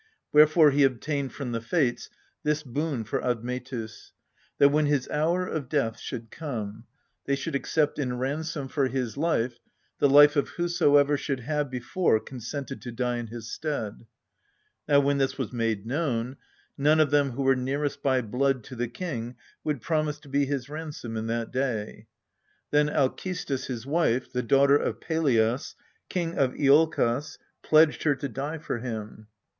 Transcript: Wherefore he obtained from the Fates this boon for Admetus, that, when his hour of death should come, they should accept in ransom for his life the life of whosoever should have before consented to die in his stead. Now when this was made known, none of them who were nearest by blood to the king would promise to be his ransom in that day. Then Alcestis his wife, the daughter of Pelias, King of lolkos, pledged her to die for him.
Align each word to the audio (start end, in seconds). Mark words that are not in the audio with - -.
Wherefore 0.33 0.71
he 0.71 0.83
obtained 0.83 1.31
from 1.31 1.51
the 1.51 1.61
Fates 1.61 2.09
this 2.41 2.63
boon 2.63 3.03
for 3.03 3.23
Admetus, 3.23 4.13
that, 4.57 4.69
when 4.69 4.87
his 4.87 5.07
hour 5.09 5.45
of 5.45 5.69
death 5.69 5.99
should 5.99 6.31
come, 6.31 6.85
they 7.27 7.35
should 7.35 7.53
accept 7.53 7.99
in 7.99 8.17
ransom 8.17 8.67
for 8.67 8.87
his 8.87 9.15
life 9.15 9.59
the 9.99 10.09
life 10.09 10.35
of 10.35 10.49
whosoever 10.57 11.17
should 11.17 11.41
have 11.41 11.69
before 11.69 12.19
consented 12.19 12.81
to 12.81 12.91
die 12.91 13.17
in 13.17 13.27
his 13.27 13.51
stead. 13.51 14.07
Now 14.87 15.01
when 15.01 15.19
this 15.19 15.37
was 15.37 15.53
made 15.53 15.85
known, 15.85 16.37
none 16.79 16.99
of 16.99 17.11
them 17.11 17.33
who 17.33 17.43
were 17.43 17.55
nearest 17.55 18.01
by 18.01 18.21
blood 18.23 18.63
to 18.63 18.75
the 18.75 18.87
king 18.87 19.35
would 19.63 19.81
promise 19.81 20.17
to 20.21 20.29
be 20.29 20.47
his 20.47 20.67
ransom 20.67 21.15
in 21.15 21.27
that 21.27 21.51
day. 21.51 22.07
Then 22.71 22.89
Alcestis 22.89 23.67
his 23.67 23.85
wife, 23.85 24.31
the 24.33 24.41
daughter 24.41 24.77
of 24.77 24.99
Pelias, 24.99 25.75
King 26.09 26.39
of 26.39 26.53
lolkos, 26.53 27.37
pledged 27.61 28.01
her 28.01 28.15
to 28.15 28.27
die 28.27 28.57
for 28.57 28.79
him. 28.79 29.27